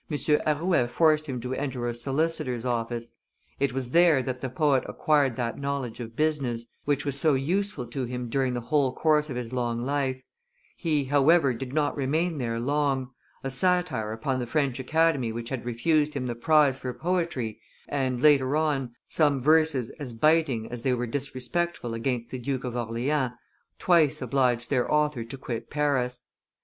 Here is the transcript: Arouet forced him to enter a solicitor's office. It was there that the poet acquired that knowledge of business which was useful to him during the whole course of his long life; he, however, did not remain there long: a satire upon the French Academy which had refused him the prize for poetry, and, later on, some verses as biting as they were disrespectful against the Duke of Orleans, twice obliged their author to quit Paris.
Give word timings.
Arouet 0.47 0.87
forced 0.89 1.27
him 1.27 1.39
to 1.41 1.53
enter 1.53 1.87
a 1.87 1.93
solicitor's 1.93 2.65
office. 2.65 3.11
It 3.59 3.71
was 3.71 3.91
there 3.91 4.23
that 4.23 4.41
the 4.41 4.49
poet 4.49 4.83
acquired 4.87 5.35
that 5.35 5.59
knowledge 5.59 5.99
of 5.99 6.15
business 6.15 6.65
which 6.85 7.05
was 7.05 7.23
useful 7.23 7.85
to 7.85 8.05
him 8.05 8.27
during 8.27 8.55
the 8.55 8.61
whole 8.61 8.95
course 8.95 9.29
of 9.29 9.35
his 9.35 9.53
long 9.53 9.83
life; 9.83 10.19
he, 10.75 11.03
however, 11.03 11.53
did 11.53 11.71
not 11.71 11.95
remain 11.95 12.39
there 12.39 12.59
long: 12.59 13.11
a 13.43 13.51
satire 13.51 14.11
upon 14.11 14.39
the 14.39 14.47
French 14.47 14.79
Academy 14.79 15.31
which 15.31 15.49
had 15.49 15.65
refused 15.65 16.15
him 16.15 16.25
the 16.25 16.33
prize 16.33 16.79
for 16.79 16.95
poetry, 16.95 17.59
and, 17.87 18.23
later 18.23 18.55
on, 18.57 18.95
some 19.07 19.39
verses 19.39 19.91
as 19.99 20.13
biting 20.13 20.67
as 20.71 20.81
they 20.81 20.95
were 20.95 21.05
disrespectful 21.05 21.93
against 21.93 22.31
the 22.31 22.39
Duke 22.39 22.63
of 22.63 22.75
Orleans, 22.75 23.33
twice 23.77 24.19
obliged 24.19 24.71
their 24.71 24.91
author 24.91 25.23
to 25.23 25.37
quit 25.37 25.69
Paris. 25.69 26.21